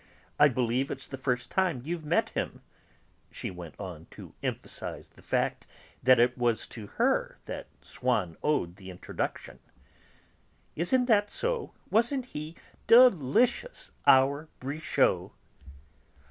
I 0.39 0.47
believe 0.47 0.89
it's 0.89 1.05
the 1.05 1.15
first 1.19 1.51
time 1.51 1.83
you've 1.85 2.03
met 2.03 2.31
him," 2.31 2.63
she 3.29 3.51
went 3.51 3.79
on, 3.79 4.07
to 4.09 4.33
emphasize 4.41 5.09
the 5.09 5.21
fact 5.21 5.67
that 6.01 6.19
it 6.19 6.35
was 6.35 6.65
to 6.69 6.87
her 6.97 7.37
that 7.45 7.67
Swann 7.83 8.35
owed 8.41 8.77
the 8.77 8.89
introduction. 8.89 9.59
"Isn't 10.75 11.05
that 11.05 11.29
so; 11.29 11.75
wasn't 11.91 12.25
he 12.25 12.55
delicious, 12.87 13.91
our 14.07 14.49
Brichot?" 14.59 15.33